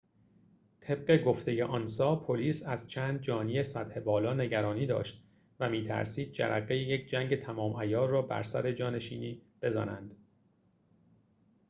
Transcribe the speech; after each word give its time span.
طبق 0.81 1.23
گفته 1.23 1.63
آنسا 1.65 2.15
پلیس 2.15 2.65
از 2.67 2.87
چند 2.89 3.21
جانی 3.21 3.63
سطح 3.63 3.99
بالا 3.99 4.33
نگرانی 4.33 4.85
داشت 4.85 5.23
و 5.59 5.69
می‌ترسید 5.69 6.31
جرقه 6.31 6.75
یک 6.75 7.05
جنگ 7.09 7.35
تمام‌عیار 7.41 8.09
را 8.09 8.21
بر 8.21 8.43
سر 8.43 8.71
جانشینی 8.71 9.41
بزنند 9.61 10.15